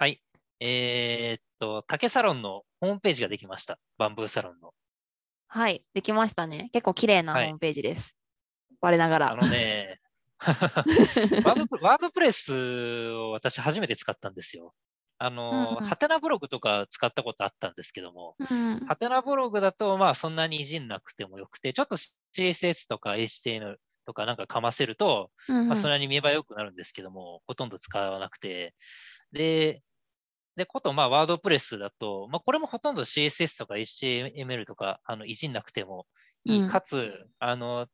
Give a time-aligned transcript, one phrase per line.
[0.00, 0.22] はい。
[0.60, 3.80] えーっと、竹サロンのホームページができました。
[3.98, 4.70] バンブーサロンの。
[5.48, 6.70] はい、できましたね。
[6.72, 8.14] 結構綺麗なホはいームページです。
[8.80, 9.34] 我ながあら。
[9.34, 9.98] のね、
[10.38, 14.72] ワードプワードプレスを私初めて使ったんですよ。
[15.18, 21.96] あの、ハテナブログとか使ったことあったんですけども、うんハテナブログだと、まあそんなにいじんなくてもよくて、ちょっと
[22.36, 28.76] CSS とか HTML とかなんかかませると、うんうんまあ、それに見栄え良くなるんですけども、ほとんど使わなくて。
[29.32, 29.82] で、
[30.58, 36.06] で、こと、まあ、ワードプレスだと、まあ、これもほとんど CSS とか HTML とか、あの、いじんなくても
[36.44, 36.60] いい。
[36.62, 37.86] うんかつ、あの、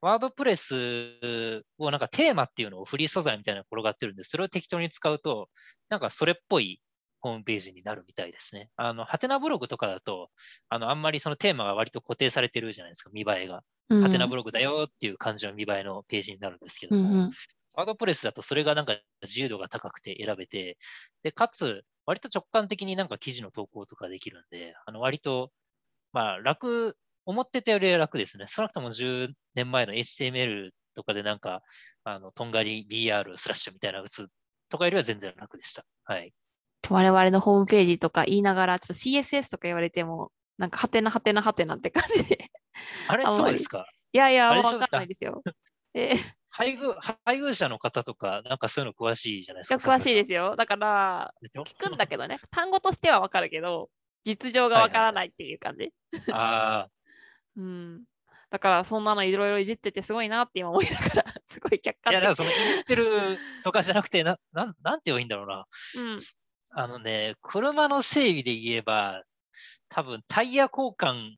[0.00, 5.48] ワードプレスをなんかテーマっていうのをフリー素材みたいなのが転がってるんで、それを適当に使うと、
[5.90, 6.80] なんかそれっぽい
[7.20, 8.70] ホームページになるみたいですね。
[8.76, 10.30] あの、ハテナブログとかだと、
[10.70, 13.62] あの、あんまりそのテーマが割と固定されてるじゃないですか、見栄えが。
[13.90, 17.30] うんハテナブログだよっていう感じの見栄えのページになるんですけども、うんうん
[17.74, 20.78] ワードプレスだとそれがなんか自由度が高くて選べて、
[21.22, 25.52] で、かつ、割と直感的になんか記事の投稿とかできるんで、あの割と、
[26.12, 28.46] まあ楽、思ってたよりは楽ですね。
[28.48, 31.62] 少なくとも10年前の HTML とかでなんか、
[32.04, 34.28] あの、とんがり BR スラッシュみたいなの打つ
[34.68, 35.84] とかよりは全然楽でした。
[36.04, 36.32] はい。
[36.90, 42.50] 我々のホームページとか言いながら、ちょっと CSS とか言われても、なんか、はてなはてなはてなって感じで。
[43.08, 43.86] あれ、そうですか？
[44.12, 45.42] いやいや、わかんないですよ。
[45.94, 46.18] えー、
[46.52, 49.94] 配偶、配偶者の方とか、なんかそういうの詳しいじゃないですか。
[49.94, 50.54] 詳しいですすよ。
[50.54, 53.88] だから、聞くんだけどね、 単語としてはわかるけど、
[54.24, 55.92] 実情がわからないっていう感じ。
[56.30, 56.88] ああ、
[57.56, 58.04] うん。
[58.50, 65.66] だから、そんなのいろいろいじっててすごいなって今思いながら、 すごい客観いや、だから的そのいじってるとかじゃなくて、な、なん、なんて言えばいいんだろうな。
[65.96, 66.16] うん。
[66.74, 69.22] あのね、車の整備で言えば、
[69.88, 71.36] 多分タイヤ交換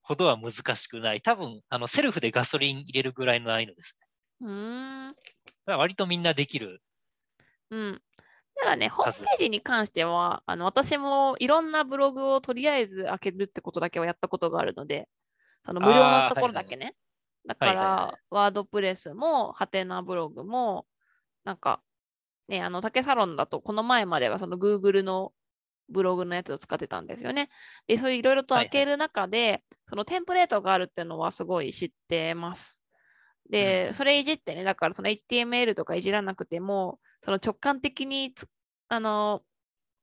[0.00, 1.20] ほどは難しくない。
[1.20, 4.05] 多分、あの、セルフでガソリン入れるぐらいの難易度ですね。
[4.40, 5.08] うーん。
[5.08, 6.82] だから割とみんなできる。
[7.70, 8.02] うん。
[8.56, 15.08] ただね、ホーム数ページに関しては、あの私もいろんなブログをとりあえず開けるってことだけはやったことがあるので、
[15.64, 16.94] その無料のところだけね。
[17.46, 20.86] だかはいはいはら、ワードプレスも、ハテナブログも、
[21.44, 21.82] なんか、
[22.48, 25.32] ね、あの、竹サロンだと、この前まではその Google の
[25.88, 27.50] ブログのやつを使ってたんですよね。
[27.86, 32.82] で、そういういろいろと開ける中で、そのテンプレートがあるっていうのはすごい知ってます。
[33.50, 38.46] で、うんそれいじってね、だからその HTML とかいじらなくても、その直感的につ
[38.88, 39.42] あの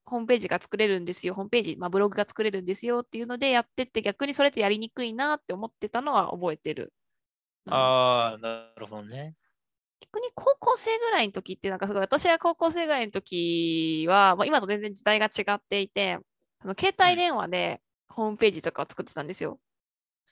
[0.06, 6.94] ホームページが作れるんですよ、ホームページ、まあ、ブログが作れるんですよっていうのでやってって、逆にそれってやりにくいなって思ってたのは覚えてる。
[7.66, 9.36] うんああ、なるほどね。
[10.02, 16.20] 逆に高校生ぐらいの時って、なんかすごい、私が高校生ぐらいの時は、まあ、今と全然時代が違っていて、
[16.60, 19.60] あの携帯電話でホームページとかを作ってたんですよ。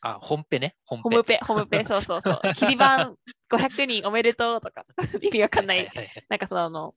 [0.02, 0.76] あ、本ペね？
[0.86, 1.04] 本ペ。
[1.04, 2.54] ホームペ、ホームペ、 そうそうそう。
[2.56, 3.12] 切り板
[3.50, 4.86] 500人おめでとうとか、
[5.22, 5.78] 意味わかんない。
[5.80, 6.26] はいはいはい。
[6.30, 6.96] なんかその、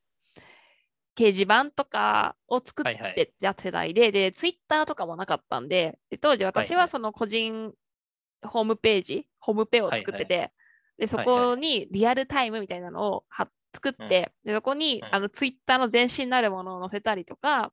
[1.16, 3.14] 掲示板とかを作っはいはい。
[3.14, 6.76] てた世代で、で、ツイッターとかもなかったんで、で当時私はい。
[6.76, 7.72] ははいその個人
[8.42, 10.52] ホームページ、ホームペを作ってて、
[10.98, 11.26] で、そはい。
[11.26, 15.08] はいこにリアルタイムみたいなのをは作って、で、そこに、うん。
[15.14, 17.72] あのツイッターの前身になるものを載せたりとか、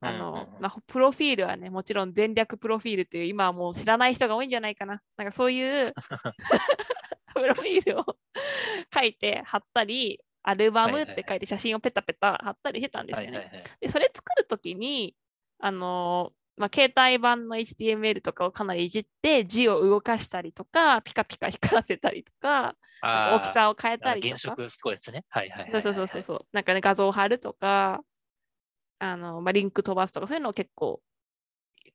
[0.00, 5.02] あうんうんのうん、まあ、プロフィールはね、もちろん全略プロフィールという、今はもう知らない人が多いんじゃないかな。
[5.16, 5.92] なんかそういう
[7.34, 8.16] プロフィールを
[8.94, 13.36] 書いて貼ったり、アルバムって書いて写真をペタペタ貼ったりしてたんですよね。
[13.36, 13.64] はいはいはい。
[13.80, 15.14] で、それ作るときに、
[15.58, 24.36] あのーまあ、携帯版の HTML とかをかなりいじって、字を動かしたりとか、ピカピカ光らせたりとか、あ大きさを変えあたりとか。
[24.36, 25.24] 原色すごいやつね。
[25.30, 25.82] はいはいはいはい。
[25.82, 26.46] そうそうそうそう。
[26.52, 28.02] なんかね、画像を貼るとか、
[29.00, 31.02] あの、まあ、リンク飛ばすとか、そういうのを結構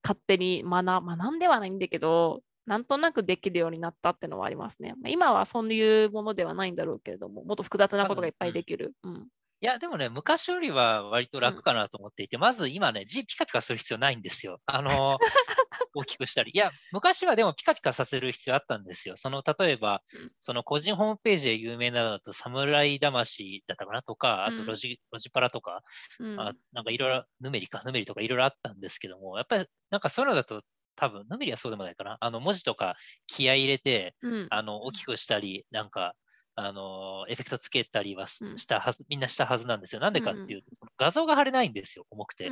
[0.04, 4.94] 勝手に学学んではないんだけど、なんとなくできるようになったってのはありますね。
[5.02, 8.94] まあ、今はそういうものではないんだろうけれども、もっと複雑なことがいっぱいできる。
[9.04, 9.28] うん。
[9.62, 14.60] いや、でもね、昔よりは割と楽かなと思っていて、まず今ね、字ピカピカする必要ないんですよ。
[14.66, 15.18] あの、
[15.96, 16.52] 大きくしたり。
[16.54, 19.16] いや、昔はでもピカピカさせる必要あったんですよ。
[19.16, 20.02] その、例えば、
[20.40, 25.84] その個人ホームページで有名なのだと、侍魂だったかなとか、あうんとロジ、ロジパラとか、
[26.20, 30.64] うんあなんかいろいろ、ヌメリか、ヌメリとかいろいろあったんですけども、やっぱりなんかそういうのだと、
[30.98, 32.18] 多分、ヌメリはそうでもないかな。
[32.20, 32.96] あの、文字とか
[33.28, 36.14] 気合い入れて、うんあの、大きくしたり、なんか、
[36.56, 40.02] あの、エフェクトつけたりはしたはず、みんなしたはずなんですよ。
[40.02, 40.68] なんでかっていうと、
[40.98, 42.50] 画像が貼れないんですよ、重くて。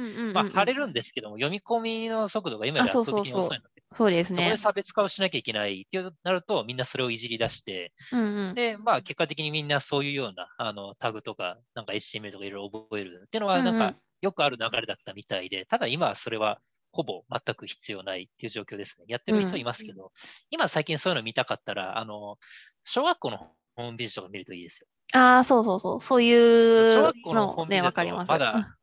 [0.54, 4.58] 貼れるんですけども、読み込みの速度が今より圧倒的に遅いので、そうですねそこで。
[4.58, 16.62] 差別化をしなきゃいけないっていうなると、みんなそれをいじり出して、うんうんで、まあ、結果的にみんなそういうようなあのタグとか、なんか HTML とかいろいろ覚えるっていうのは、なんかうんうんよくある流れだったみたいで、ただ今はそれは
[16.94, 19.06] ほぼ全く必要ないっていう状況ですね。
[19.10, 20.14] やってる人いますけど、
[20.50, 22.38] 今最近そういうの見たかったら、あの、
[22.86, 24.88] 小学校のホームページとか見るといいですよ。
[25.14, 26.02] ああ、そうそうそう。
[26.02, 28.30] そういう小学校のね、わかります。
[28.30, 28.78] まだ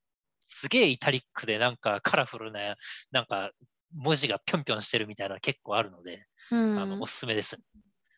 [0.48, 2.76] すげえイタリックでなんかカラフルな、
[3.12, 3.52] なんか
[3.94, 7.58] 文字がぴょんぴょんしてるみたいなの結構あるので、うん、あのおすすめです。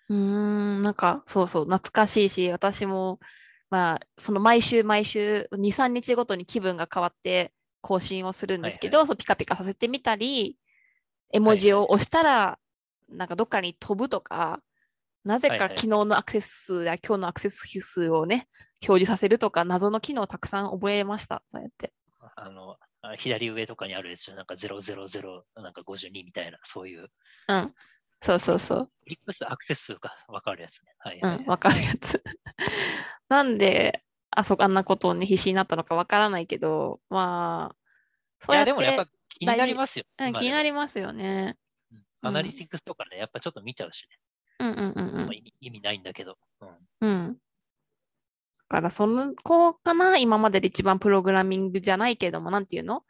[0.08, 3.20] うーん、なんか、そうそう、懐かしいし、私も、
[3.70, 10.58] まあ、その毎週毎週、2、3日ごとに気分が変わって更新をするんですけど、はいそうピカピカさせてみたり、
[11.32, 12.58] 絵文字を押したら、
[13.08, 14.60] なんかどっかに飛ぶとか、
[15.24, 18.48] なぜか昨日のアクセス数や今日のアクセス数をね、
[18.86, 21.92] 表示させるとか、謎の機能をたくさん覚えました、そうやって。
[22.36, 27.08] あの、あ左上とかにあるやつじゃなんか000、なんか52みたいな、そういう、
[27.48, 27.74] うん。
[28.20, 28.86] そうそうそう。
[29.04, 30.94] クリック数、アクセス数がわかるやつね。
[30.98, 32.22] はい、はいうん、わかるやつ。
[33.28, 37.76] なんで、あそあんなことに必死になったのかわからないけど、まあ、
[38.40, 40.04] そういや、でもやっぱ気になりますよ。
[40.18, 41.56] うん、今気になでりますよね。
[41.90, 44.16] もアナリティクスとかね、やっぱちょっと見ちゃうしね。
[44.58, 46.36] うんうんうん意味ないんだけど。
[46.60, 47.34] うんうん。
[47.34, 47.38] だ
[48.68, 53.04] から、その子かな、今までで一番プログラミングじゃないけども、なんていうの？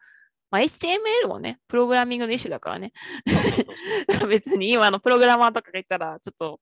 [0.50, 2.92] まあ、HTML もね、プログラミングの一種だからね。
[4.28, 6.60] 別に今のプログラマーとかが言ったら、ちょっと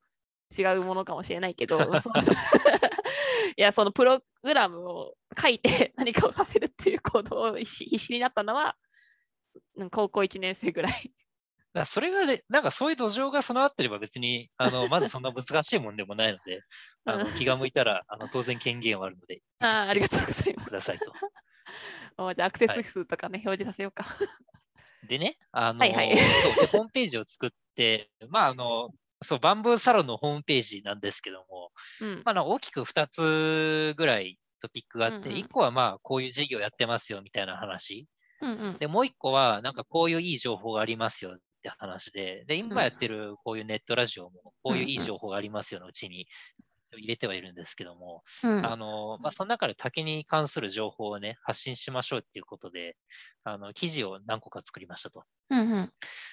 [0.56, 1.78] 違うものかもしれないけど、
[3.56, 8.76] いや、そのプログラムを書いて何かをさせるっていう行動を必死になったのは、
[9.76, 11.12] うん高校1年生ぐらい。
[11.72, 16.62] だそれがね、なんかそういう土壌が備わってれば別に、あの、まずそんな難しいもんでもないので、
[17.04, 20.68] あのうん気が向いたら、あの当然権限はあるので、あーありがとうございます。
[20.68, 21.12] くださいと。
[22.16, 24.04] あじゃあアクセス数とかね、表示させようか。
[25.06, 28.90] でね、あの、はいはいそうでホームページを作って、まあ、あの、
[29.22, 32.22] そう、バンブーサロンのホームページなんですけども、うん。
[32.24, 38.06] まあ大きく2つぐらいトピックがあって、うんうん1個はまあ、こういう事業やってますよみたいな話。
[38.40, 38.78] うんうん。
[38.78, 46.26] で、もう1個は、なんかこういういい情報がありますよって話で、で、今やってるこういうネットラジオも、こういういい情報がありますよのうちに
[46.96, 52.96] 入れてはいるんですけども、うんあの、まあ、その中で竹に関する情報をね、発信しましょうっていうことで、
[53.44, 55.24] あの、記事を何個か作りましたと。
[55.50, 55.92] うんうん。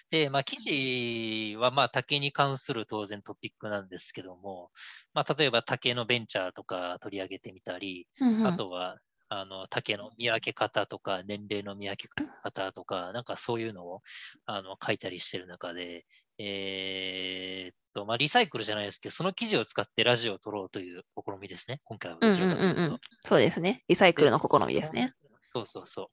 [0.10, 4.72] で、まあ、記事は、まあ、竹に関する当然トピックなんですけども、
[5.14, 8.98] まあ、例えば竹のベンチャーとか取り上げてみたり、うんうんあとは、
[9.30, 12.10] あの、竹の見分け方とか、年齢の見分け
[12.44, 14.02] 方とか、なんかそういうのを、
[14.46, 16.06] あの、書いたりしてる中で、
[16.38, 22.82] えーっと、まあ、リサイクルじゃないですけど、その記事を使ってラジオを撮ろうという試みですね、今回はうんどちらかというと。
[22.82, 23.00] うんうんうん。
[23.26, 23.84] そうですね。
[23.88, 25.14] リサイクルの試みですね。
[25.42, 26.08] そうそうそう。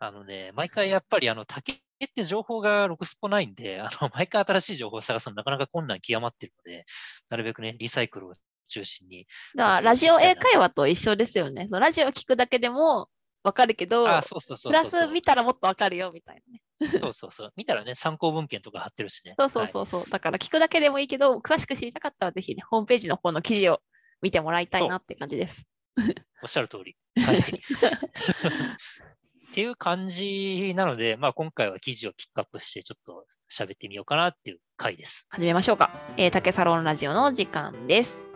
[0.00, 1.76] あのね、毎回やっぱりあの竹っ
[2.14, 6.84] て情報が6スポないんで、あの毎回新しい情報を探すのなかなか困難極まってるので、
[7.28, 8.34] なるべくね、リサイクルを
[8.68, 9.26] 中心に。
[9.56, 11.66] だから、ラジオ英会話と一緒ですよね。
[11.68, 13.08] そのラジオ聞くだけでも
[13.42, 14.90] わかるけど、あ、そうそうそうプラ。
[14.90, 16.42] ス見たらもっとわかるよみたい
[16.80, 17.00] なね。
[17.00, 17.52] そうそうそう。
[17.56, 19.34] 見たらね、参考文献とか貼ってるしね。
[19.38, 20.10] そうそうはいそうそう。
[20.10, 23.80] だから聞くだけでもいいけど、詳しく知りたかったらぜひね、ホームページの方の記事を
[24.22, 25.66] 見てもらいたいなって感じです。
[26.42, 26.96] おっしゃる通り。
[27.20, 27.38] はい。
[29.50, 35.26] っていう感じなので、まあ今回は記事をピックアップしてちょっと喋ってみようかなっていう回です。
[35.30, 35.90] 始めましょうか。
[36.16, 38.30] えー、竹サロンラジオの時間です。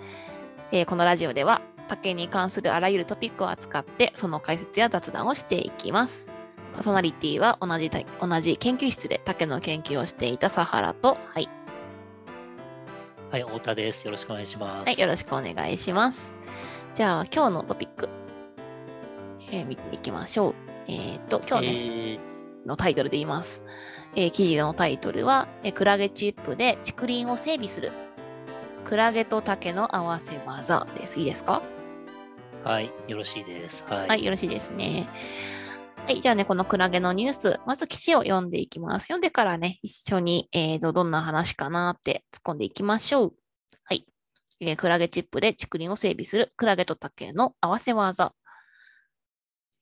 [0.73, 6.33] えーこのラジオでは、竹に関するあらゆるトピックを扱って、その解説や雑談をしていきます。
[6.73, 11.51] パーソナリティは同じた同じ研究室で竹の研究をしていたサハラと、はい、
[13.31, 14.07] はい、太田です。
[14.07, 14.89] よろしくお願いします。
[14.89, 16.35] はい、よろしくお願いします。
[16.95, 18.09] じゃあ、今日のトピック、
[19.51, 20.72] えー見ていきましょう。
[20.89, 22.33] えっ、と、今日ね、えー
[22.67, 23.65] のタイトルで言います。
[24.15, 27.93] えー記事のタイトルは、えークラゲチップで竹林を整備する。
[28.85, 31.19] クラゲと竹の合わせ技です。
[31.19, 31.63] いいですか？
[32.65, 33.85] はい、よろしいです。
[33.89, 34.09] はい。
[34.09, 35.09] はい、よろしいですね。
[36.07, 39.05] はい、じゃあね、このクラゲのニュース、まず記事を読んでいきます。
[39.05, 43.35] 読んでからね、一緒に、えーと、どんな話かなって突っ込んでいきましょう。
[43.85, 44.07] はい。
[44.61, 48.33] えークラゲチップで竹林を整備するクラゲと竹の合わせ技。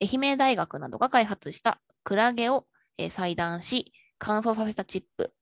[0.01, 2.67] 愛媛大学などが開発したクラゲを、
[2.99, 5.33] えー裁断し、乾燥させたチップ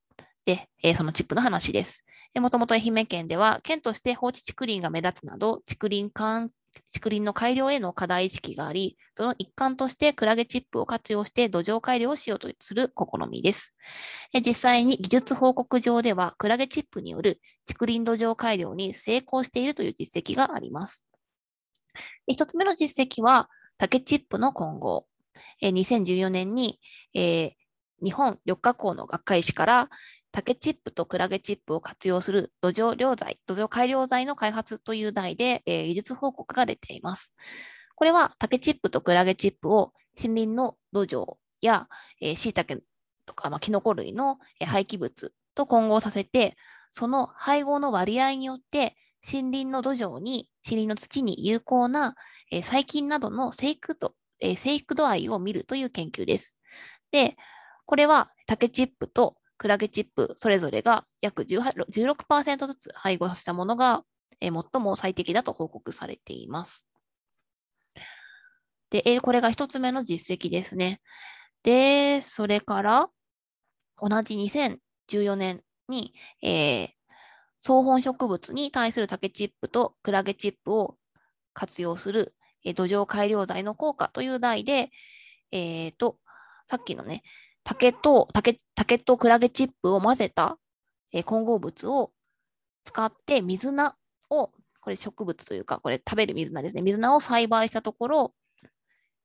[0.45, 2.03] で、えーそのチップの話です。
[2.35, 6.51] もともと愛媛県では、県として放置竹林が目立つなど、竹林管
[6.93, 13.75] 竹林の改良への課題意識があり、その一環としてクラゲチップを活用して土壌改良をしようとする試みです。
[14.33, 21.05] え実際に技術報告上では、クラゲチップによる竹林土壌改良に成功しているという実績があります。
[22.27, 23.49] で一つ目の実績は、
[23.79, 25.07] 竹チップの混合。
[25.61, 26.79] え2014年に、
[27.15, 27.51] えー
[28.01, 29.89] 日本緑化工の学会誌から、
[30.31, 37.35] 竹チップとクラゲチップを活用する土壌良剤、土壌改良剤の開発という題で、えー技術報告が出ています。
[37.95, 41.89] これは竹チップとクラゲチップを森林の土壌や、
[42.21, 42.81] えー、椎茸
[43.25, 46.55] とか、まあ、キノコ類の廃棄物と混合させて、
[46.91, 48.95] その配合の割合によって
[49.25, 52.15] 森林の土壌に、森林の土に有効な、
[52.51, 56.57] えー細菌などの生育度えー生育度合いを見るという研究です。
[57.11, 57.37] で、
[57.85, 64.03] これは竹チップとクラゲチップそれぞれが約16%ずつ配合させたものが、
[64.41, 66.85] えー最も最適だと報告されています。
[68.89, 71.01] で、えーこれが一つ目の実績ですね。
[71.63, 73.09] で、それから
[74.01, 76.89] 同じ2014年に、えー
[77.61, 80.95] 草本植物に対する竹チップとクラゲチップを
[81.53, 82.33] 活用する、
[82.65, 84.89] えー土壌改良剤の効果という題で、
[85.51, 86.17] えーと、
[86.67, 87.23] さっきのね、
[87.63, 90.57] 竹と、竹、竹とクラゲチップを混ぜた、
[91.13, 92.11] えー混合物を
[92.83, 93.95] 使って水菜
[94.29, 94.51] を、
[94.81, 96.81] これ植物というか、これ食べる水菜ですね。
[96.81, 98.33] 水菜を栽培したところ、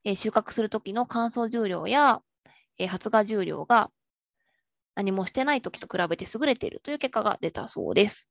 [0.05, 2.21] えー収穫するときの乾燥重量や、
[2.79, 3.91] えー発芽重量が
[4.95, 8.31] 何もしてないときと比べて優れているという結果が出たそうです。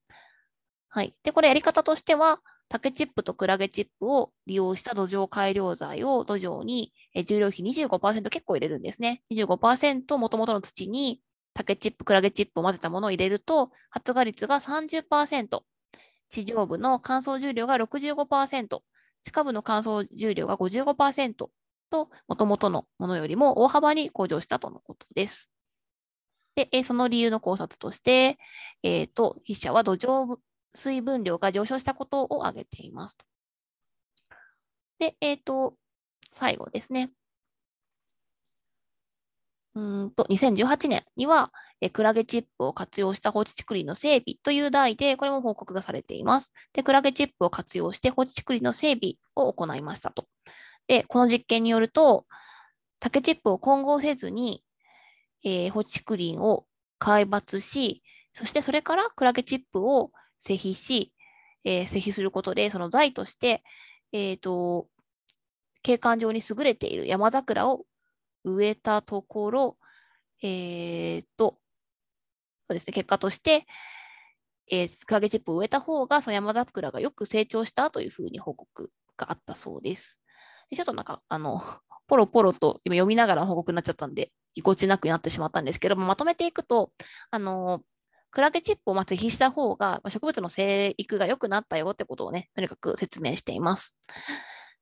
[0.89, 1.15] はい。
[1.24, 2.39] で、これやり方としては、
[2.70, 6.91] 竹チップとクラゲチップを利用した土壌改良剤を土壌に
[7.25, 9.22] 重量比25%結構入れるんですね。
[9.32, 11.22] 25%もともとの土に
[11.53, 15.62] 竹チップ、クラゲチップを混ぜたものを入れると、発芽率が30%、
[16.29, 18.79] 地上部の乾燥重量が65%、
[19.22, 21.50] 地下部の乾燥重量が55%
[21.89, 25.50] と、もともとのものよりも大幅に向上したとのことです。
[26.55, 28.38] で、その理由の考察として、
[28.84, 30.38] えーと、筆者は土壌
[30.75, 33.18] 水分量が上昇したことを挙げています。
[35.00, 35.75] で、えっ、と、
[36.32, 37.12] 最後ですね。
[39.75, 41.51] うんと、2018年には、
[41.82, 46.53] えクラゲチップを活用した放置竹林の整備という題で、これも報告がされています。
[46.74, 50.27] で、クラゲチップを活用して放置竹林の整備を行いましたと。
[50.88, 52.25] で、この実験によると、
[53.00, 54.63] 竹チップを混合せずに、
[55.44, 56.65] えー放置竹林を
[57.00, 58.03] 開抜し、
[58.34, 60.12] そしてそれからクラゲチップを
[60.44, 61.14] 施肥し、
[61.64, 63.64] えー施肥することで、その材として、
[64.12, 64.88] えっ、と、
[65.82, 67.86] 景観上に優れている山桜を
[68.44, 69.78] 植えたところ、
[70.42, 71.58] えっ、と、
[72.70, 73.66] そうですね、結果として、
[74.72, 80.20] えークラゲチップを植えた方が、その山桜がよく成長したというふうに報告があったそうです。
[80.70, 81.62] でちょっとなんか、あの、
[82.08, 86.92] ポロポロと今読みながら報告になっちゃったんで、ぎこちなくなってしまったんですけども、まとめていくと、
[87.32, 87.82] あの、
[88.34, 93.96] クラゲチップをまあ追肥した方が、植物の生育が良くなったよってことをね、とにかく説明しています。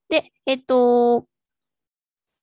[0.10, 1.25] で、えっと、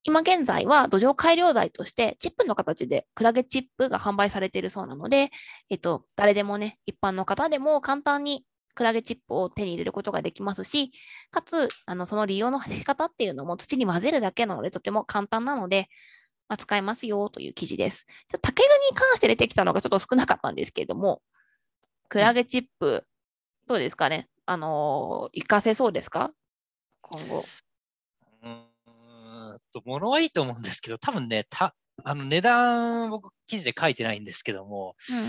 [0.04, 5.30] 今現在は土壌改良剤としてチップの形でクラゲチップが販売されているそうなので、
[5.68, 10.92] えっと、誰でもね、一般の方でも簡単にクラゲチップを手に入れることができますし、
[11.30, 15.88] かつ、あのその利用の仕方っていうのも土に混ぜるだけなので、とても簡単なので、
[16.48, 18.06] まあ、使えますよという記事です。
[18.42, 21.22] 竹具に関して出てきたのがちょっと少なかったんですけれども、
[22.08, 23.06] クラゲチップ、
[23.66, 24.28] どうですかね？
[24.46, 26.32] あのー、活かせそうですか？
[27.02, 27.44] 今後。
[28.42, 35.24] うーんと、物はいいと思うんですけど、多分ね、たあの値段、僕、記事で書いてないんですけども、うんうん。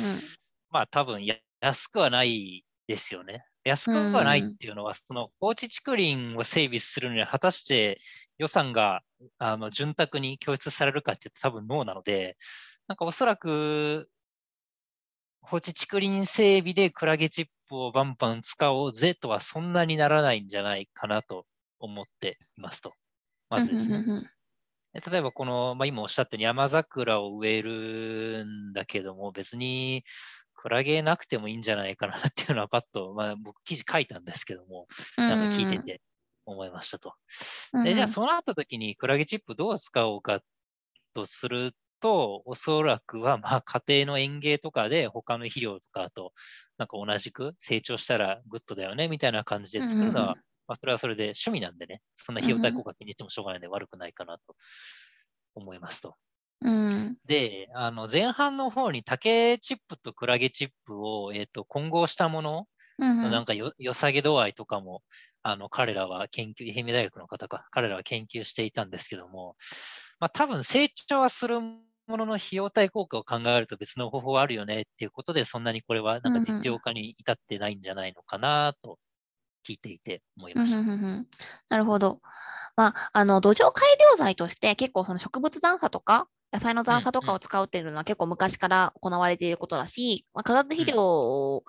[0.69, 3.43] まあ多分や安くはないですよね。
[3.69, 7.99] 安くはないっていうのは、その放置竹林を整備するのに果たして
[8.37, 9.01] 予算が
[9.37, 12.37] あの潤沢に供出されるかって多分ノーなので、
[12.87, 14.09] なんかおそらく
[15.41, 21.45] 放置竹林整備でクラゲチップをバンバン使おうぜとはそんなにならないんじゃないかなと
[21.79, 22.93] 思っていますと。
[23.49, 24.29] まずですね。
[24.93, 30.03] 例えばこの、まあ、今おっしゃったように山桜を植えるんだけども、別に
[30.61, 36.01] クラゲなくてもいいんじゃないかなっていうのはパッと、まあ、僕記事書いたんですけども、なんか聞いてて
[36.45, 37.13] 思いましたと。
[37.73, 40.41] うんうんで、じゃあそうなった時にクラゲチップどう使おうか
[41.13, 46.33] とすると、おそらくはまあ家庭の園芸とかで他の肥料とかと
[46.77, 50.35] なんか同じく成長したらグッドだよねみたいな感じで作るのは、うんうん
[50.67, 54.55] まあそれはそれで趣味なんでね、そんな費用対効果気にしてもしょうがないので悪くないかなと
[55.55, 56.15] 思いますと。
[56.61, 65.01] うんで、あの前半の方に竹チップとクラゲチップを、えー、と混合したものうんのなんかよ良さげ度合いとかも、
[65.41, 69.55] あの彼らは研究、愛媛大学の方か、彼らは研究していたんですけども、
[70.19, 78.97] まあ多分成長はするものの費用対効果を考えると別の方法はあるよねっていうことで、そんなにこれはなんか実用化に至ってないんじゃないのかなと
[79.65, 80.79] 聞いていて思いうんました。
[80.79, 81.27] うんうんうん
[81.69, 82.19] なるほど。
[82.75, 91.63] まあ、あの土壌改良剤として結構その植物残渣とか野菜の残渣とかを使うっていうのは結構昔から行われていることだし、まあ、化学肥料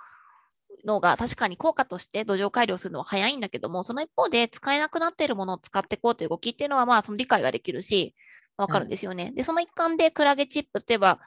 [0.84, 8.14] のが確かに効果として土壌改良するのは早いんだけども、その一方で使えなくなっているものを使っていこうという動きっていうのはまあその理解ができるし、
[8.56, 9.32] わかるんですよね。
[9.34, 11.20] で、その一環でクラゲチップ、例えば、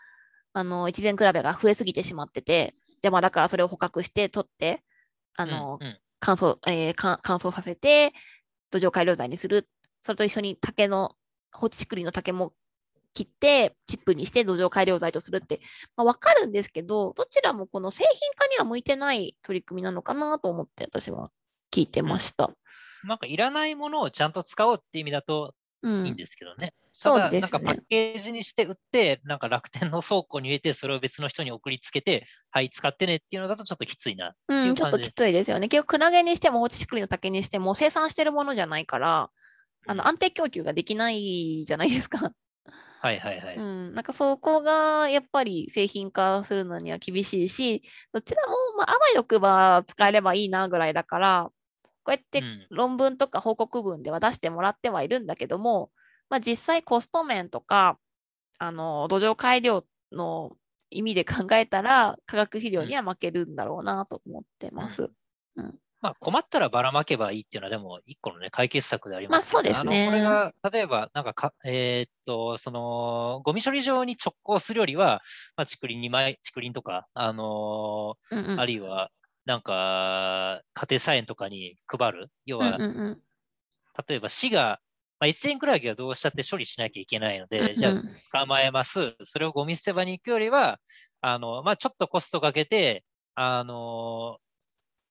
[0.53, 4.83] あの、一前比べが増えすぎてしまってて、じゃあまあだからそれを捕獲して取って、
[5.35, 8.13] あの、うんうん乾燥、えーか乾燥させて、
[8.71, 9.67] 土壌改良剤にする。
[10.01, 11.17] それと一緒に竹の
[11.51, 12.53] 放置竹林の竹も
[13.13, 15.61] 切ってチップにして土壌改良材とするって、
[15.95, 21.31] まあ、分かるんですけど、どちらもこの製品化には向いてない取り組みなのかなと思って私は
[21.71, 22.51] 聞いてました。
[23.03, 25.53] なんかいらないものをちゃんと使おうっていう意味だと
[25.83, 26.73] うん、いいんですけどね。
[26.93, 27.81] そうただですねなんかパッ。
[27.89, 34.33] ケージにして売って、なんか楽天の倉庫に入れて、それを別の人に送りつけて、はい、使ってねっていうのだとちょっときついな。
[34.47, 35.67] う、んちょっときついですよね。
[35.67, 39.29] 結局、クラゲにしても放置竹林の竹にしても生産してるものじゃないから、
[39.85, 42.31] あの安定供給ができないじゃないですか。
[43.03, 43.55] はいはいはい。
[43.57, 47.81] うん、なんかそこがやっぱり製品化するのには厳しいし、
[48.13, 51.49] どちらもまああわよくば使えればいいなぐらいだから、
[51.83, 55.91] こうやってうん論文とか報告文では出してもらってはいるんだけども、
[56.29, 57.99] まあ、実際コスト面とか、
[58.57, 60.55] あの土壌改良の
[60.89, 65.11] 意味で考えたら、化学肥料には負けるんだろうなと思ってます。
[66.03, 70.05] まあ、困ったらばらまけばいいっていうのは、でも、一個のね、解決策でありますまあそうですね。
[70.05, 75.21] これが、例えば、なんかか、えーっと、その、ゴミ処理場に直行するよりは、
[75.55, 78.57] まあ、竹林に枚、竹林とか、あのうんうん。
[78.57, 79.11] ーあるいは、
[79.45, 82.29] なんか、家庭菜園とかに配る。
[82.45, 83.21] 要は、うんうんうん。
[84.07, 84.81] 例えば市が、
[85.21, 87.75] まあ、一円クラゲはどうしたって処理しなきゃいけないので、うんうん。
[87.75, 87.93] じゃあ
[88.39, 89.15] 捕まえます。
[89.23, 90.79] それをゴミ捨て場に行くよりは、
[91.21, 93.05] あの、まあ、ちょっとコストかけて、
[93.35, 94.37] あの、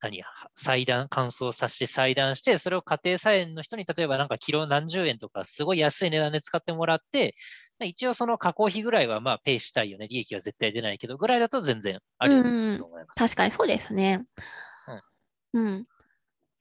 [0.02, 0.23] 何、
[0.54, 7.35] 裁断、乾燥させて裁断して、それを家庭菜園の人に、例えばなんかキロ何十円とか、すごい安い値段で使ってもらって、
[7.80, 10.09] 一応その加工費ぐらいはまあペイしたいよね。
[10.09, 13.18] 利益は絶対出ないけど、ぐらいだと全然ありだと思います。
[13.18, 14.26] 確かにそうですね。
[15.54, 15.87] うん。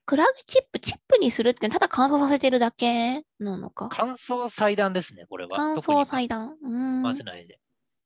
[0.05, 3.89] クラゲチップ、チップにするってただ乾燥させてるだけなのか。
[3.91, 5.51] 乾燥裁断ですね、これは。
[5.55, 6.57] 乾燥裁断。
[6.61, 7.03] うーん。
[7.03, 7.59] 混ぜないで。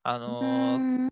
[0.03, 1.11] あのうー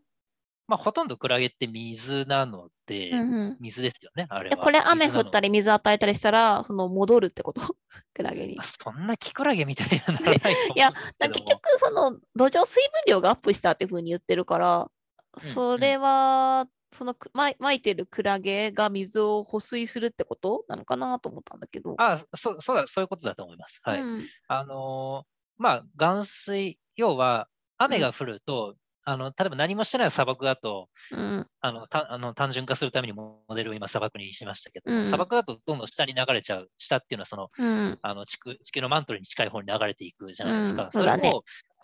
[0.68, 4.56] まあ、ほとんどクラゲって水なので、うんうん水ですよね、あれは。
[4.56, 5.50] でこれ雨降ったり。
[5.50, 7.62] り水与えたりしたら、その戻るってこと？
[8.14, 8.56] クラゲに。
[8.56, 14.92] まあそんなキクラゲみたいならないと思うんいや結局、その土壌水分量がアップしたっていうふうに言ってるから、
[15.38, 21.96] それは、そのくまいてるクラゲが水を保水するってことなのかなと思ったんだけど。
[21.98, 23.82] あそうそうだ、そういうことだと思います。
[23.84, 24.02] はい。
[24.02, 27.48] うんあのーまあ、含水、要は
[27.78, 36.70] 雨が降ると、あの例えば何もしてない砂漠だと、うんあのたあの単純化するためにモデルを今砂漠にしましたけど、うん砂漠だとどんどん下に流れちゃう。
[36.78, 40.86] 下っていうのはそのうんあの地区地球のマントルに近い方に流れていくじゃないですか。
[40.86, 41.44] うんそれを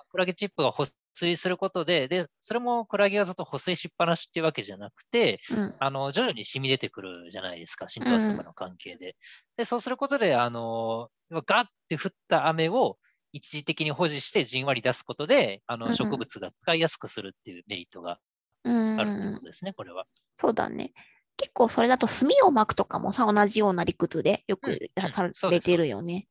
[0.09, 9.15] クラゲチップが保水することで、で、それもクラゲがずっと保水しっぱなしっていうわけじゃなくて、うんあの徐々に染み出てくるじゃないですか、浸透圧とかの関係で。
[9.55, 12.97] で、そうすることで、あのガッて降った雨を
[13.31, 18.19] 一時的に保持してじんわり出すことで、あの植物が使いやすくするっていうメリットが
[18.63, 20.05] うんあるってことですね、これは。
[20.35, 20.93] そうだね。
[21.37, 24.77] 結構それだと炭を巻くとかもさ、同じような理屈でよく
[25.33, 26.27] されてるよね。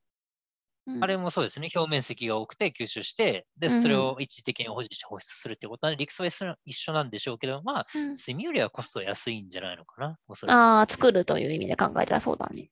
[0.87, 10.57] うんあれもそうですね、表面積が多くて吸収して、で、それを一時的に保持して放出するってことは、理屈は一緒なんでしょうけど、まあ、うん炭よりはコスト安いんじゃないのかな、おそらく。
[10.57, 12.71] ああ、作るという意味で考えたらそうだね。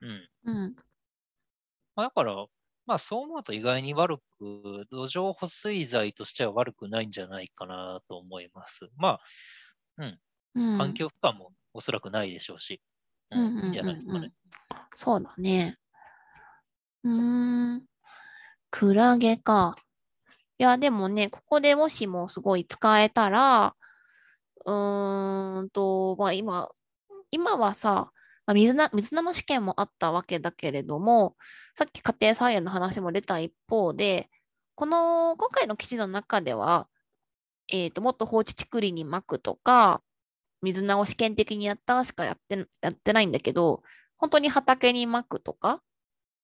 [0.00, 0.28] うん。
[0.44, 0.76] うん。
[1.94, 2.46] まあ、だから、
[2.86, 8.88] まあ、そう思うと意外に悪く、土壌保水剤としては悪くないんじゃないかなと思います。
[8.96, 9.20] ま
[9.98, 10.20] うん
[10.54, 12.82] あ、環境負荷もおそらくないでしょうし、
[13.30, 14.32] ううんうんじゃないですかね。
[14.94, 15.78] そうだね。
[17.04, 17.86] うーん。
[18.70, 19.76] クラゲか。
[20.58, 23.76] いや、でもね、ここでもしもすごい使えたら、
[24.66, 26.70] うーんと、まあ今、
[27.30, 28.12] 今はさ、
[28.46, 31.36] まあ、水な、水菜の試験もあったわけだけれども、
[31.76, 34.30] さっき家庭菜園の話も出た一方で、
[34.76, 36.88] この、今回の記事の中では、
[37.68, 40.02] えーと、もっと放置竹林にまくとか、
[40.62, 43.82] 水菜を試験的にやったしかやって、やってないんだけど、
[44.18, 45.82] 本当に畑にまくとか、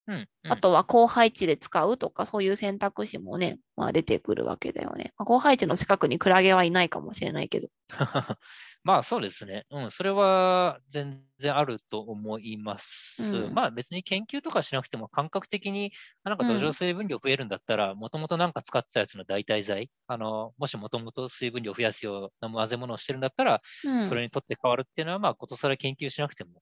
[0.09, 5.12] うん、うんあとは高配置で使うとか、そういう選択肢もね、まあ、出てくるわけだよね。
[5.17, 7.69] まあ、高配置の近くにクラゲはいないかもしれないけど。
[8.85, 9.65] まあそうですね。
[9.71, 13.23] うん、それは全然あると思います。
[13.37, 15.93] うんまあ別に研究とかしなくても感覚的に、
[16.25, 26.61] あなんか土うん壌水分量増えるんだったら、もともとなんか使ってたやつの代替剤、あの、もしもともと水分量増やすような混ぜ物をしてるんだったら、うん、それにとって変わるっていうのは、まあことさら研究しなくても、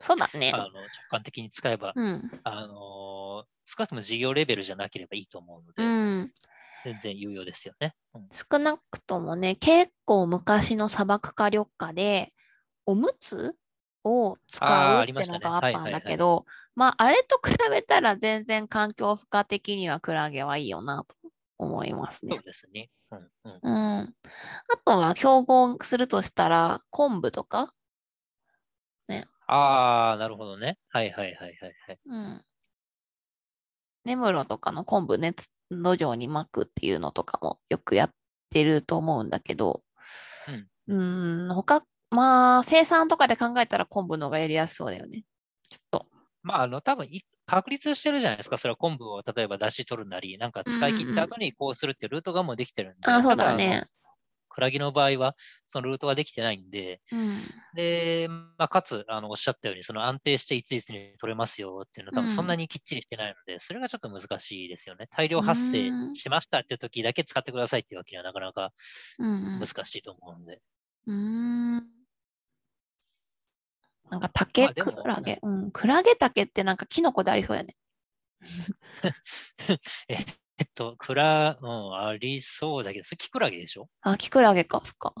[0.00, 0.58] そうだねあ。
[0.58, 2.30] の直感的に使えば、うん。
[2.44, 6.32] あの少なくとも事業レベルじゃなければいいと思うので、うん。
[6.84, 7.94] 全然有用ですよね。
[8.14, 12.32] うん少なくともね、結構昔の砂漠化緑化で、
[12.84, 13.56] おむつ
[14.04, 21.16] を使うってのありましたねがあったんだけど、まあ、あれと比べたら全然環境負荷的にはクラゲはいいよなと
[21.58, 22.44] 思いますねそう。
[22.44, 22.90] ですね。
[23.10, 24.14] うんうんうん。
[24.68, 27.72] あとは競合するとしたら、昆布とか、
[29.46, 30.78] ああ、なるほどね。
[30.88, 31.98] はいはいはいはいはい。
[32.06, 32.44] うん。
[34.04, 38.10] 根室とかの昆布ね、つ土壌に巻くっていうのとかもよくやっ
[38.50, 39.82] てると思うんだけど、
[40.88, 45.24] うーん、他、まあ、生産とかで考えたら昆布の方がやりやすそうだよね。
[45.68, 46.06] ちょっと。
[46.42, 48.58] まあ、あの、多分い確立してるじゃないですか。
[48.58, 53.08] それは昆布を例えば出し取るなり、なんか使い切った後にこうするっていうルートがもうできてるんで。
[53.08, 53.86] あ、そうだたあのね。
[54.56, 57.36] クラゲの場合は、そのルートができてないんで、うん。
[57.74, 65.08] で、まあ、かつ、あの、おっしゃったように、その安定していついつに取れますよっていうのは、多分そんなにきっちりしてないので、それがちょっと難しいですよね。
[65.14, 68.72] 大量発生うんしましたって時だけ使ってくださいっていうわけにはなかなか
[69.18, 70.62] うん難しいと思うんで。
[71.06, 71.76] うん。
[71.76, 71.86] うーん。
[74.10, 75.38] なんかま竹クラゲ？
[75.42, 75.70] うん。
[75.70, 77.76] クラゲ竹ってなんかキノコでありそうだね。
[80.08, 80.16] え
[80.58, 83.88] えっと、クラ、うん、ありそうだけど、それキクラゲでしょ？
[84.00, 85.12] あ、キクラゲか、そっか。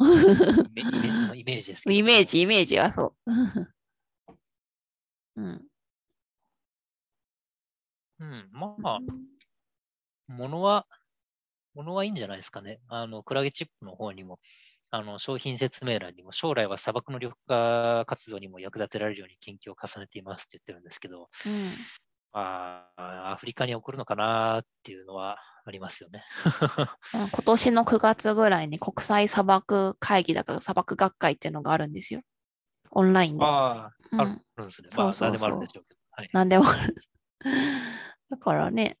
[1.34, 1.94] イメージですけど。
[1.94, 3.30] イメージ、イメージはそう。
[5.36, 5.66] うん。
[8.18, 8.98] うん、まあ、
[10.28, 10.86] ものは、
[11.74, 12.80] ものはいいんじゃないですかね。
[12.88, 14.40] あの、クラゲチップの方にも、
[14.90, 21.52] あの、商品説明欄にも、将来は砂漠の緑化活動にも役立てられるように研究を重ねていますって言ってるんですけど、うん。
[22.36, 26.22] まあ、アフリカに送るのかなっていうのはありますよね。
[27.14, 32.20] 今年の9月ぐらいに国際砂漠会議だから砂漠学会っていうのがあるんですよ。
[32.90, 33.44] オンラインで。
[33.46, 34.24] ああ、うんあ
[34.58, 34.88] るんですね。
[34.94, 36.00] まあ、そうそうそう何でもあるんでしょうけど。
[36.10, 36.30] はい。
[36.34, 36.94] 何でもある。
[38.28, 38.98] だからね、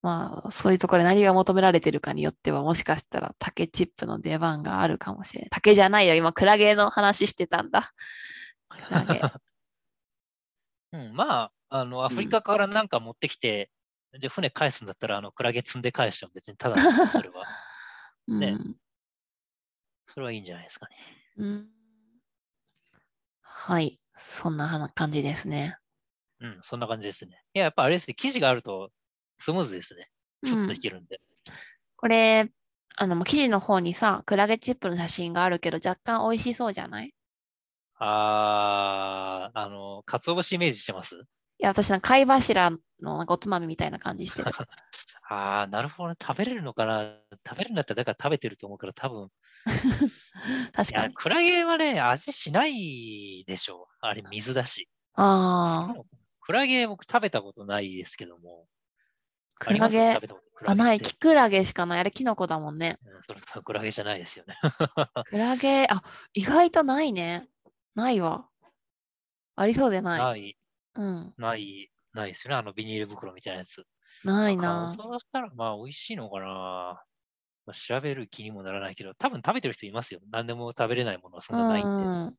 [0.00, 5.50] まあ、そういうところで何が求められてるかによっては、もしかしたら竹チップの出番があるかもしれない。
[5.50, 7.92] 竹じゃないよ、今、クラゲの話してたんだ。
[8.70, 9.20] クラゲ。
[10.92, 13.70] うん、まあ、あの、アフリカからなんか持ってきて、
[14.18, 17.44] じゃあ船返すんだったら、あの、クラゲ積んで返しても別にただな それは。
[18.28, 18.40] うん。
[18.40, 18.56] ね
[20.08, 20.96] それはいいんじゃないですかね。
[21.36, 21.68] うん
[23.42, 25.76] はい、そんな感じですね。
[26.40, 27.42] うん、そんな感じですね。
[27.54, 28.90] いや、やっぱあれですね、記事があると
[29.38, 30.10] スムーズですね。
[30.44, 31.20] スッといけるんで。
[31.96, 32.50] これ、
[32.96, 37.14] あの、記事の方にさ、クラゲチップの写真があるけど、若干美味しそうじゃないい？
[37.98, 41.24] あー、あの、鰹節イメージしてます？
[41.58, 44.50] や、私なんか貝柱のなんかおつまみみたいな感じしてる。
[45.28, 46.16] あー、なるほどね。
[46.20, 47.18] 食べれるのかな？
[47.46, 49.30] 食べるんだったら、だから食べてると思うから、多分。
[50.72, 51.14] 確かに。
[51.14, 53.96] クラゲはね、味しないでしょう。
[54.00, 54.88] あれ、水だし。
[55.14, 56.02] ああ、
[56.40, 58.66] クラゲ僕食べたことないですけども。
[59.58, 60.20] クラゲ
[60.64, 62.00] あ、ない、キクラゲしかない。
[62.00, 62.98] あれ、キノコだもんね。
[63.04, 64.54] うんそれクラゲじゃないですよね。
[65.26, 66.02] クラゲ、あ、
[66.34, 67.48] 意外とないね。
[67.94, 68.48] ないわ。
[69.56, 70.20] ありそうでない。
[70.20, 70.56] ない、
[70.96, 72.56] うん、ない、ないですよね。
[72.56, 73.84] あのビニール袋みたいなやつ。
[74.24, 74.86] ない乾な。
[74.86, 77.02] 燥したらまあ美味しいのかな。
[77.66, 80.20] まあ、調べる気にもならないけど、多分食べてる人いますよ。
[80.30, 81.88] 何でも食べれないものはそんなないんで。
[81.88, 82.36] うん。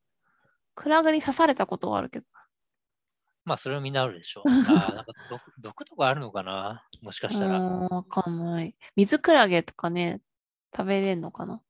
[0.74, 2.26] クラゲに刺されたことはあるけど。
[3.44, 4.50] まあそれはみんなあるでしょう。
[4.50, 6.86] あーなんか毒毒とかあるのかな？
[7.02, 7.60] もしかしたら。
[7.60, 8.76] うん、わかんない。
[8.96, 10.22] 水クラゲとかね、
[10.76, 11.62] 食べれるのかな？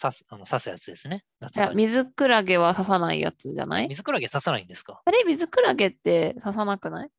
[0.00, 1.24] 刺すあの刺すやつですね。
[1.40, 3.88] 夏いや、水クラゲは刺さないやつじゃない？
[3.88, 5.02] 水クラゲ刺さないんですか？
[5.04, 7.10] あれ、水クラゲって刺さなくない？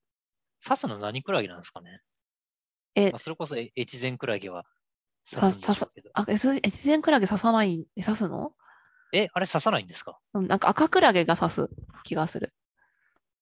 [0.63, 2.02] 刺すの何クラゲなんですかね？
[2.96, 4.65] えまあ、それこそえ越前クラゲは
[5.24, 6.10] さ刺すんでしょうけど。
[6.13, 8.54] あ、えす越前クラゲ刺さない、え刺すの？
[9.13, 10.18] え、あれ刺さないんですか？
[10.34, 11.70] うん、なんか赤クラゲが刺す
[12.04, 12.54] 気がする。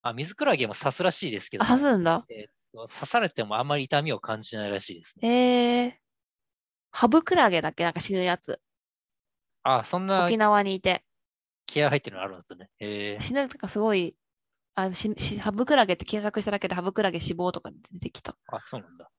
[0.02, 2.26] あ、水クラゲも刺すらしいですけどあ、、刺すんだ。
[2.74, 5.28] 刺されてもあんまり痛みを感じないらしいですね。
[5.28, 5.94] えー、
[6.92, 7.84] ハブクラゲだっけ？
[7.84, 8.60] なんか死ぬやつ。
[9.70, 11.04] あ、そんな沖縄にいて。
[11.66, 12.70] 気合入ってるのあるんですね。
[12.80, 14.16] えー、死ぬとかすごい、
[14.76, 18.38] あししハブクラゲって検索しただけでハブクラゲ死亡とか出てきた。
[18.48, 19.10] あ、そうなんだ。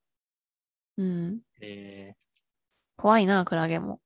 [0.97, 1.41] うん。
[1.61, 2.15] え
[2.97, 4.01] 怖いな、クラゲも。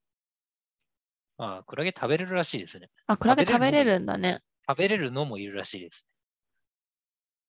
[1.39, 2.89] ー、あ、クラゲ食べれるらしいですね。
[3.07, 4.41] あ、クラゲ食べれるるんだね。
[4.67, 6.07] 食べれるのもいるらしいです。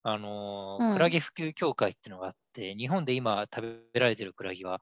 [0.04, 4.80] あのーうんクラゲ普及協会っていうのがあって、日本で今食べられてるクラゲは、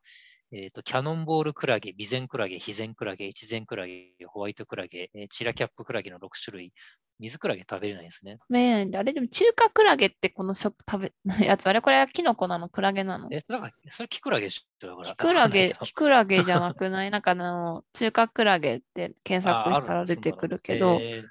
[0.54, 6.74] えっ、と、キャノンボールクラゲ、ビゼンクラゲ、ヒゼンクラゲ、越前クラゲ、ホワイトクラゲ、えーチラキャップクラゲの6種類、
[7.18, 8.32] 水クラゲ食べれないんですね。
[8.32, 8.98] 食べれないんだ。
[8.98, 11.12] あれでも中華クラゲってこの食食べ、
[11.46, 12.68] やつ、あれこれはキノコなの？
[12.68, 13.28] クラゲなの？
[13.30, 15.04] え、だから、それキクラゲでしょだから。
[15.06, 17.10] キクラゲ キクラゲじゃなくない？
[17.10, 20.74] なんかあの、中華クラゲって検索あしたら出てくるけ。
[20.76, 21.28] あど、るんだ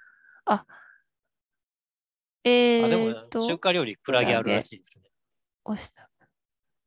[2.44, 5.12] ええーっと、中華料理クラゲあるらしいですね。
[5.66, 6.10] 押した。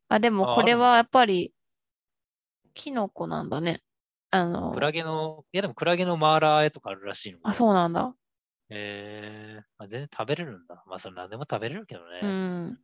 [0.08, 1.53] あ、でもあこれはやっぱり、
[2.74, 3.82] キノコなんだね。
[4.30, 7.42] あのク、ラゲの、いやでもクラゲのマーラーとかあるらしいので。
[7.44, 8.14] あ、そうなんだ。
[8.70, 10.82] えーあ、全然食べれるんだ。
[10.87, 12.20] まあ、それ何でも食べれるけどね。
[12.22, 12.78] うん。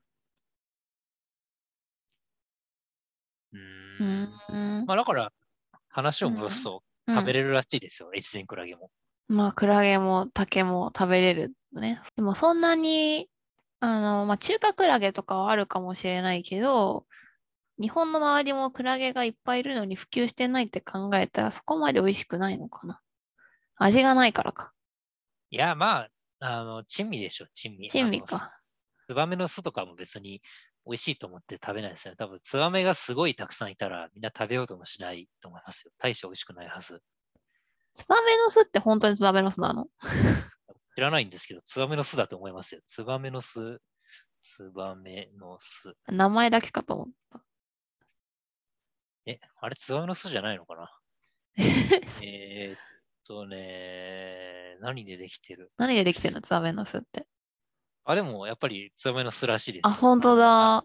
[3.52, 4.86] うんん。
[4.86, 5.32] まあ、だから、
[5.88, 7.42] 話を戻すと、食べる。
[7.42, 8.90] れるらしいですよ、越前クラゲも。
[9.28, 12.00] まあ、クラゲも竹も食べれるのね。
[12.16, 13.28] でもそんなに
[13.80, 17.06] あの、まあ、中華クラゲとかはあるかもしれないけど、
[17.80, 23.00] 日本の周りもクラゲがいっぱいいるのに普及してないって考えたらそこまで美味しくないのかな。
[23.76, 24.72] 味がないからか。
[25.50, 27.88] いや、まあ、あの、珍味でしょ、珍味。
[27.88, 28.52] 珍味か。
[29.08, 30.42] ツバメの巣とかも別に
[30.86, 32.16] 美味しいと思って食べないですよね。
[32.16, 35.92] 多分、ツバメがすごいたくさんいたらみんな食べようともしないと思いますよ。
[35.98, 37.02] 大して美味しくないはず。
[37.94, 39.86] ツバメの巣って本当にツバメの巣なの？
[40.96, 42.82] 知らないんですけど、ツバメの巣だと思いますよ。
[42.86, 43.80] ツバメの巣、
[44.42, 45.94] ツバメの巣。
[46.08, 47.42] 名前だけかと思った。
[49.30, 50.90] え、あれツバメの巣じゃないのかな？
[52.22, 52.78] えーっ
[53.26, 55.70] とね、何でできてる？
[55.76, 57.26] 何でできてるのツバメの巣って？
[58.04, 59.88] あ、でもやっぱりツバメの巣らしいですよ。
[59.88, 60.84] あ、本当だ。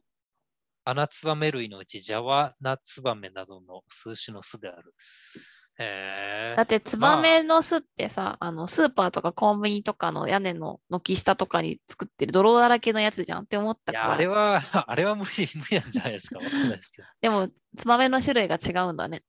[0.84, 4.94] 穴ツバメ類のうち、ジャワナツバメなどの数種の巣である。
[5.78, 14.18] へだってツバメの巣ってさ、あのスーパーとかコンビニとかの屋根の軒下とかに作ってる泥だらけのやつじゃんって思ったいや、あから。
[14.20, 16.40] れは、 あれは無理、無理なんじゃないですか。
[16.40, 17.08] わかんないですけど。
[17.22, 19.24] でもツバメの種類が違うんだね。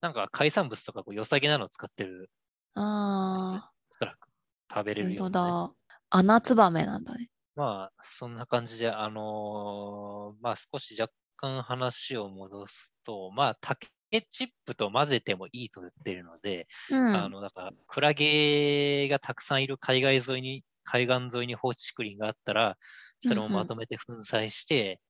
[0.00, 2.28] なんか海産物とかこう良さげなのを使ってる、
[2.74, 4.28] あおそらく
[4.72, 5.50] 食べれるような、ね。
[5.70, 5.72] だ。
[6.10, 7.28] 穴ツバメなんだね。
[7.54, 13.88] まあ、そんな感じで、あのーまあ少し若干話を戻すと、まあ竹
[14.20, 17.16] チップと混ぜてもいいと言ってるので、うん。
[17.16, 22.76] あの、だから、クラゲがたくさんいる海岸沿いに、海岸沿いに放置竹林があったら、
[23.20, 25.00] それをうんうんまとめて粉砕して、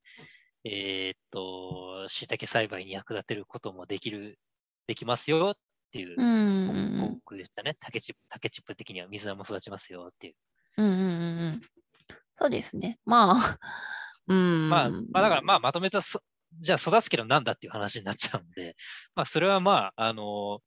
[0.64, 4.38] えーっと、椎茸栽培に役立てることもできる、
[4.86, 5.58] できますよっ
[5.90, 7.76] ていううんうん広告でしたね。
[7.80, 10.34] 竹チップ、竹チップ的には水菜も育ちますよっていう。
[10.76, 10.86] うん。
[10.86, 11.60] うんうんうんうん。
[12.36, 12.98] そうですね。
[13.04, 13.58] まあ、
[14.28, 14.68] うん。
[14.70, 16.20] まあ、まあ、だから、まあ、まとめたそ、
[16.60, 18.76] じゃあ育つけどなんだっていう話になっちゃうんで、
[19.14, 20.60] まあ、それはまあ、あの、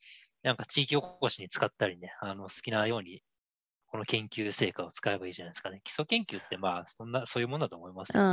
[0.43, 3.24] なんか地域おこしに使ったりね、あの、好きなように、
[3.88, 5.80] この研究成果を使えばいいじゃないですかね。
[5.84, 8.21] 基礎研究って、まあ、そんな、そういうものだと思いますうん。
[8.21, 8.28] よ。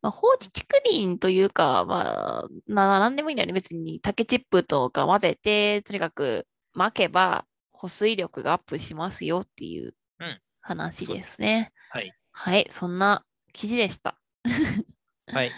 [0.00, 3.52] まあ、放置竹林というか、まあ、な、なんでもいいんだよね。
[3.52, 11.72] 別に竹チップとか混ぜて、とにかく巻けば保水力がアップしますよっていううん話ですね。
[11.90, 12.12] はい。
[12.30, 12.66] はい。
[12.70, 14.16] そんな記事でした。
[15.26, 15.52] はい。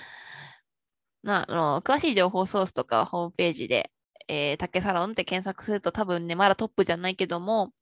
[1.24, 3.90] なあの詳しい情報ソースとかはホームページで、
[4.28, 7.72] えー、竹サロンって検索すると多分ね、まだトップじゃないけども、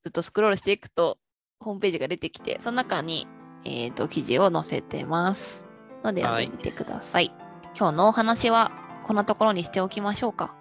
[0.00, 1.18] ずっとスクロールしていくと
[1.60, 3.28] ホームページが出てきて、その中に、
[3.64, 5.66] えー、と記事を載せてます。
[6.02, 7.32] のではい読んでみてください。
[7.76, 8.72] 今日のお話は
[9.04, 10.54] こんなところにしておきましょうか。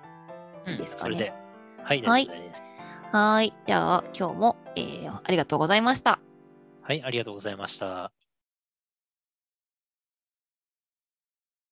[0.66, 1.16] うんいいですかね？
[1.16, 1.34] それで。
[1.84, 2.28] はい、はい。
[3.12, 3.54] はーい。
[3.66, 6.20] じゃあ今日も、えーありがとうございました。
[6.82, 8.12] はい、ありがとうございました。